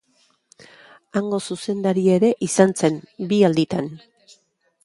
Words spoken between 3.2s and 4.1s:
bi alditan.